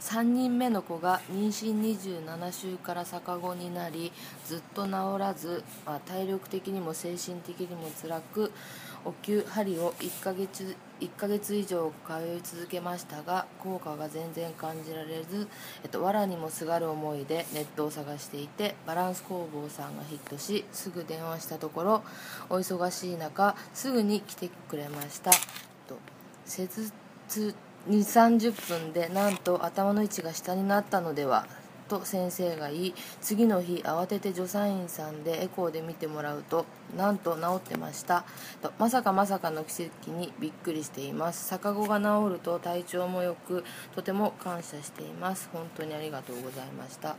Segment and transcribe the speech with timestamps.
[0.00, 4.12] 3人目の子が妊娠27週から逆子になり
[4.46, 8.52] ずっと治らず、まあ、体力的にも精神的にも辛く
[9.04, 15.46] お灸針を1ヶ月1ヶ月以上通い続けましたが効果が全然感じられず、
[15.84, 22.02] えっと、藁にもすがる思いでネットを探していてバランス工房さんがヒットしすぐ電話したところ
[22.48, 25.30] お忙しい中すぐに来てくれました。
[25.30, 25.98] と
[27.88, 31.46] 2 3 0分でなんと頭の位置が下になったのでは
[31.88, 36.66] と先生が言い次の日慌てて助産院さんでエコーで見てもらうと
[36.96, 38.24] なんと治ってました。
[38.60, 41.50] とまさかまさかの奇跡にびっくりしています。
[41.50, 43.64] 逆子が治ると体調もよく
[43.94, 45.48] とても感謝しています。
[45.52, 47.16] 本当にありがとうございました。